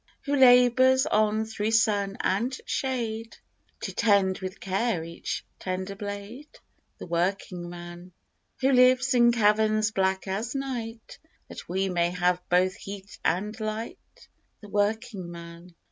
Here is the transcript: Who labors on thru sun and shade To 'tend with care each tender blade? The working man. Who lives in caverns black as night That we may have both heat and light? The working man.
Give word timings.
Who 0.23 0.35
labors 0.35 1.05
on 1.05 1.45
thru 1.45 1.69
sun 1.69 2.17
and 2.21 2.59
shade 2.65 3.37
To 3.81 3.93
'tend 3.93 4.39
with 4.39 4.59
care 4.59 5.03
each 5.03 5.45
tender 5.59 5.93
blade? 5.93 6.47
The 6.97 7.05
working 7.05 7.69
man. 7.69 8.11
Who 8.61 8.71
lives 8.71 9.13
in 9.13 9.31
caverns 9.31 9.91
black 9.91 10.27
as 10.27 10.55
night 10.55 11.19
That 11.49 11.69
we 11.69 11.87
may 11.87 12.09
have 12.09 12.41
both 12.49 12.73
heat 12.77 13.19
and 13.23 13.53
light? 13.59 13.99
The 14.61 14.69
working 14.69 15.29
man. 15.31 15.75